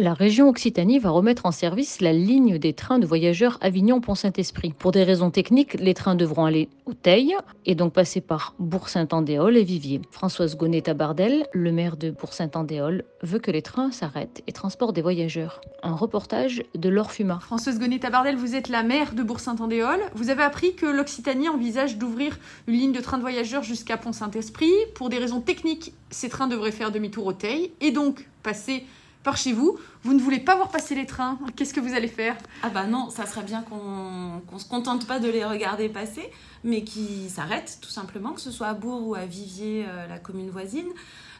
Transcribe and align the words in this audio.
La 0.00 0.14
région 0.14 0.48
Occitanie 0.48 1.00
va 1.00 1.10
remettre 1.10 1.44
en 1.44 1.50
service 1.50 2.00
la 2.00 2.12
ligne 2.12 2.58
des 2.58 2.72
trains 2.72 3.00
de 3.00 3.06
voyageurs 3.06 3.58
Avignon-Pont-Saint-Esprit. 3.62 4.72
Pour 4.78 4.92
des 4.92 5.02
raisons 5.02 5.32
techniques, 5.32 5.74
les 5.74 5.92
trains 5.92 6.14
devront 6.14 6.44
aller 6.44 6.68
au 6.86 6.94
Teil 6.94 7.34
et 7.66 7.74
donc 7.74 7.94
passer 7.94 8.20
par 8.20 8.54
Bourg-Saint-Andéol 8.60 9.56
et 9.56 9.64
Viviers. 9.64 10.00
Françoise 10.12 10.56
Gonnet-Tabardel, 10.56 11.48
le 11.52 11.72
maire 11.72 11.96
de 11.96 12.12
Bourg-Saint-Andéol, 12.12 13.02
veut 13.22 13.40
que 13.40 13.50
les 13.50 13.60
trains 13.60 13.90
s'arrêtent 13.90 14.40
et 14.46 14.52
transportent 14.52 14.94
des 14.94 15.02
voyageurs. 15.02 15.60
Un 15.82 15.96
reportage 15.96 16.62
de 16.76 16.88
Laure 16.88 17.10
Fuma. 17.10 17.40
Françoise 17.40 17.80
Gonnet-Tabardel, 17.80 18.36
vous 18.36 18.54
êtes 18.54 18.68
la 18.68 18.84
maire 18.84 19.14
de 19.14 19.24
Bourg-Saint-Andéol. 19.24 19.98
Vous 20.14 20.30
avez 20.30 20.44
appris 20.44 20.76
que 20.76 20.86
l'Occitanie 20.86 21.48
envisage 21.48 21.98
d'ouvrir 21.98 22.38
une 22.68 22.74
ligne 22.74 22.92
de 22.92 23.00
train 23.00 23.16
de 23.16 23.22
voyageurs 23.22 23.64
jusqu'à 23.64 23.96
Pont-Saint-Esprit. 23.96 24.70
Pour 24.94 25.08
des 25.08 25.18
raisons 25.18 25.40
techniques, 25.40 25.92
ces 26.10 26.28
trains 26.28 26.46
devraient 26.46 26.70
faire 26.70 26.92
demi-tour 26.92 27.26
au 27.26 27.32
Teil 27.32 27.72
et 27.80 27.90
donc 27.90 28.28
passer 28.44 28.84
par 29.22 29.36
chez 29.36 29.52
vous. 29.52 29.78
Vous 30.02 30.14
ne 30.14 30.20
voulez 30.20 30.40
pas 30.40 30.56
voir 30.56 30.68
passer 30.68 30.94
les 30.94 31.06
trains. 31.06 31.38
Qu'est-ce 31.56 31.74
que 31.74 31.80
vous 31.80 31.94
allez 31.94 32.08
faire 32.08 32.36
Ah 32.62 32.70
bah 32.70 32.86
non, 32.86 33.10
ça 33.10 33.26
serait 33.26 33.42
bien 33.42 33.62
qu'on 33.62 34.40
ne 34.52 34.58
se 34.58 34.68
contente 34.68 35.06
pas 35.06 35.18
de 35.18 35.28
les 35.28 35.44
regarder 35.44 35.88
passer, 35.88 36.30
mais 36.64 36.84
qu'ils 36.84 37.30
s'arrêtent 37.30 37.78
tout 37.80 37.90
simplement, 37.90 38.32
que 38.32 38.40
ce 38.40 38.50
soit 38.50 38.68
à 38.68 38.74
Bourg 38.74 39.06
ou 39.06 39.14
à 39.14 39.26
Viviers, 39.26 39.86
euh, 39.88 40.06
la 40.06 40.18
commune 40.18 40.50
voisine. 40.50 40.88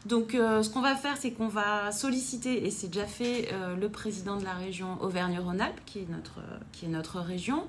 Donc 0.06 0.34
euh, 0.34 0.62
ce 0.62 0.70
qu'on 0.70 0.80
va 0.80 0.96
faire, 0.96 1.16
c'est 1.16 1.32
qu'on 1.32 1.48
va 1.48 1.92
solliciter, 1.92 2.66
et 2.66 2.70
c'est 2.70 2.88
déjà 2.88 3.06
fait, 3.06 3.48
euh, 3.52 3.76
le 3.76 3.88
président 3.88 4.36
de 4.36 4.44
la 4.44 4.54
région 4.54 4.96
Auvergne-Rhône-Alpes, 5.00 5.80
qui, 5.86 6.06
qui 6.72 6.84
est 6.84 6.88
notre 6.88 7.20
région, 7.20 7.66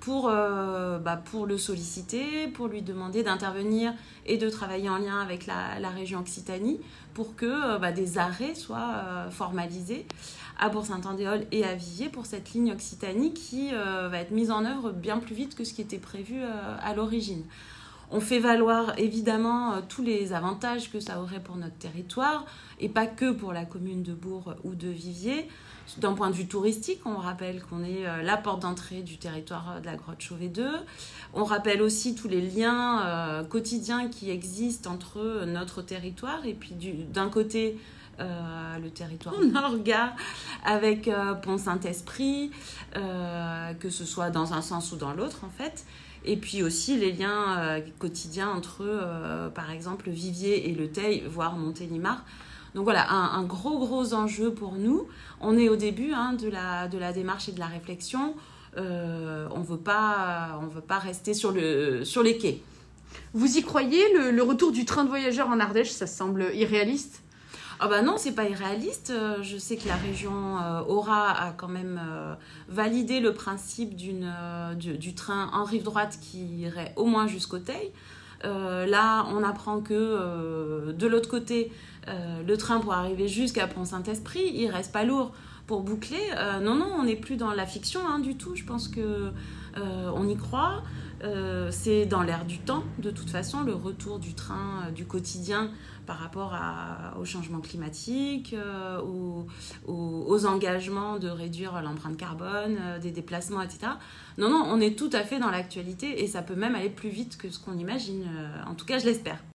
pour, 0.00 0.24
bah, 0.26 1.22
pour 1.30 1.46
le 1.46 1.56
solliciter, 1.56 2.48
pour 2.48 2.68
lui 2.68 2.82
demander 2.82 3.22
d'intervenir 3.22 3.94
et 4.26 4.36
de 4.36 4.50
travailler 4.50 4.88
en 4.88 4.98
lien 4.98 5.20
avec 5.20 5.46
la, 5.46 5.78
la 5.80 5.90
région 5.90 6.20
Occitanie 6.20 6.78
pour 7.14 7.36
que 7.36 7.78
bah, 7.78 7.92
des 7.92 8.18
arrêts 8.18 8.54
soient 8.54 9.26
formalisés 9.30 10.06
à 10.58 10.68
Bourg-Saint-Andéol 10.68 11.46
et 11.52 11.64
à 11.64 11.74
Viviers 11.74 12.10
pour 12.10 12.26
cette 12.26 12.52
ligne 12.52 12.72
Occitanie 12.72 13.32
qui 13.32 13.70
va 13.72 14.18
être 14.18 14.30
mise 14.30 14.50
en 14.50 14.64
œuvre 14.64 14.92
bien 14.92 15.18
plus 15.18 15.34
vite 15.34 15.54
que 15.54 15.64
ce 15.64 15.72
qui 15.72 15.80
était 15.80 15.98
prévu 15.98 16.42
à 16.42 16.94
l'origine. 16.94 17.44
On 18.16 18.20
fait 18.20 18.38
valoir 18.38 18.96
évidemment 18.96 19.82
tous 19.88 20.02
les 20.02 20.32
avantages 20.32 20.88
que 20.92 21.00
ça 21.00 21.20
aurait 21.20 21.40
pour 21.40 21.56
notre 21.56 21.76
territoire 21.76 22.46
et 22.78 22.88
pas 22.88 23.06
que 23.06 23.32
pour 23.32 23.52
la 23.52 23.64
commune 23.64 24.04
de 24.04 24.12
Bourg 24.12 24.54
ou 24.62 24.76
de 24.76 24.86
Viviers. 24.86 25.48
D'un 25.98 26.12
point 26.12 26.30
de 26.30 26.34
vue 26.36 26.46
touristique, 26.46 27.00
on 27.06 27.16
rappelle 27.16 27.60
qu'on 27.64 27.82
est 27.82 28.04
la 28.22 28.36
porte 28.36 28.62
d'entrée 28.62 29.02
du 29.02 29.18
territoire 29.18 29.80
de 29.80 29.86
la 29.86 29.96
grotte 29.96 30.20
Chauvet 30.20 30.48
2. 30.48 30.64
On 31.34 31.42
rappelle 31.42 31.82
aussi 31.82 32.14
tous 32.14 32.28
les 32.28 32.40
liens 32.40 33.04
euh, 33.04 33.42
quotidiens 33.42 34.08
qui 34.08 34.30
existent 34.30 34.92
entre 34.92 35.44
notre 35.44 35.82
territoire 35.82 36.46
et 36.46 36.54
puis 36.54 36.72
d'un 37.12 37.28
côté 37.28 37.76
euh, 38.20 38.78
le 38.78 38.90
territoire 38.90 39.34
Norga 39.52 40.14
avec 40.64 41.08
euh, 41.08 41.34
Pont 41.34 41.58
Saint-Esprit, 41.58 42.52
euh, 42.96 43.74
que 43.74 43.90
ce 43.90 44.04
soit 44.04 44.30
dans 44.30 44.52
un 44.52 44.62
sens 44.62 44.92
ou 44.92 44.96
dans 44.96 45.12
l'autre 45.12 45.44
en 45.44 45.50
fait. 45.50 45.84
Et 46.24 46.36
puis 46.36 46.62
aussi 46.62 46.96
les 46.96 47.12
liens 47.12 47.58
euh, 47.58 47.80
quotidiens 47.98 48.50
entre, 48.50 48.78
euh, 48.80 49.50
par 49.50 49.70
exemple, 49.70 50.10
Vivier 50.10 50.70
et 50.70 50.74
le 50.74 50.88
Teil, 50.88 51.22
voire 51.28 51.56
Montélimar. 51.56 52.24
Donc 52.74 52.84
voilà, 52.84 53.10
un, 53.12 53.38
un, 53.38 53.42
gros, 53.44 53.78
gros 53.78 54.14
enjeu 54.14 54.52
pour 54.52 54.72
nous. 54.72 55.06
On 55.40 55.56
est 55.58 55.68
au 55.68 55.76
début 55.76 56.12
hein, 56.12 56.32
de, 56.32 56.48
la, 56.48 56.88
de 56.88 56.98
la 56.98 57.12
démarche 57.12 57.48
et 57.48 57.52
de 57.52 57.60
la 57.60 57.66
réflexion. 57.66 58.34
Euh, 58.76 59.46
on 59.54 59.60
ne 59.60 59.64
veut 59.64 59.76
pas 59.76 60.98
rester 60.98 61.34
sur, 61.34 61.52
le, 61.52 62.04
sur 62.04 62.22
les 62.22 62.38
quais. 62.38 62.60
Vous 63.32 63.58
y 63.58 63.62
croyez 63.62 64.02
le, 64.14 64.30
le 64.30 64.42
retour 64.42 64.72
du 64.72 64.84
train 64.84 65.04
de 65.04 65.08
voyageurs 65.08 65.48
en 65.48 65.60
Ardèche, 65.60 65.90
ça 65.90 66.06
semble 66.06 66.50
irréaliste? 66.54 67.22
Ah 67.84 67.88
bah 67.88 68.00
non, 68.00 68.16
c'est 68.16 68.32
pas 68.32 68.48
irréaliste. 68.48 69.12
Je 69.42 69.58
sais 69.58 69.76
que 69.76 69.86
la 69.88 69.96
région 69.96 70.56
Aura 70.88 71.30
a 71.30 71.52
quand 71.52 71.68
même 71.68 72.00
validé 72.68 73.20
le 73.20 73.34
principe 73.34 73.94
du, 73.94 75.14
train 75.14 75.50
en 75.52 75.64
rive 75.64 75.82
droite 75.82 76.18
qui 76.20 76.44
irait 76.60 76.94
au 76.96 77.04
moins 77.04 77.26
jusqu'au 77.26 77.58
Teil. 77.58 77.92
Euh, 78.44 78.86
là, 78.86 79.26
on 79.30 79.42
apprend 79.42 79.80
que 79.80 79.94
euh, 79.94 80.92
de 80.92 81.06
l'autre 81.06 81.30
côté, 81.30 81.72
euh, 82.08 82.42
le 82.46 82.56
train 82.56 82.80
pour 82.80 82.92
arriver 82.92 83.28
jusqu'à 83.28 83.66
Pont-Saint-Esprit, 83.66 84.50
il 84.54 84.68
reste 84.68 84.92
pas 84.92 85.04
lourd 85.04 85.32
pour 85.66 85.80
boucler. 85.80 86.20
non, 86.62 86.74
non, 86.74 86.90
on 86.98 87.04
n'est 87.04 87.16
plus 87.16 87.36
dans 87.36 87.52
la 87.52 87.64
fiction 87.64 88.00
hein, 88.06 88.18
du 88.18 88.36
tout. 88.36 88.54
Je 88.54 88.64
pense 88.64 88.88
que 88.88 89.30
on 89.76 90.28
y 90.28 90.36
croit. 90.36 90.82
Euh, 91.24 91.68
c'est 91.70 92.04
dans 92.06 92.22
l'air 92.22 92.44
du 92.44 92.58
temps, 92.58 92.84
de 92.98 93.10
toute 93.10 93.30
façon, 93.30 93.62
le 93.62 93.72
retour 93.72 94.18
du 94.18 94.34
train 94.34 94.84
euh, 94.86 94.90
du 94.90 95.06
quotidien 95.06 95.70
par 96.06 96.18
rapport 96.18 96.54
au 97.18 97.24
changement 97.24 97.60
climatique, 97.60 98.52
euh, 98.52 99.00
aux, 99.86 100.46
engagements 100.46 101.18
de 101.18 101.28
réduire 101.28 101.80
l'empreinte 101.80 102.18
carbone, 102.18 102.76
euh, 102.78 102.98
des 102.98 103.10
déplacements, 103.10 103.62
etc. 103.62 103.92
Non, 104.36 104.50
non, 104.50 104.62
on 104.66 104.80
est 104.80 104.98
tout 104.98 105.08
à 105.14 105.22
fait 105.22 105.38
dans 105.38 105.50
l'actualité 105.50 106.22
et 106.22 106.26
ça 106.26 106.42
peut 106.42 106.56
même 106.56 106.74
aller 106.74 106.90
plus 106.90 107.08
vite 107.08 107.38
que 107.38 107.48
ce 107.48 107.58
qu'on 107.58 107.78
imagine. 107.78 108.24
en 108.66 108.74
tout 108.74 108.84
cas, 108.84 108.98
je 108.98 109.06
l'espère. 109.06 109.42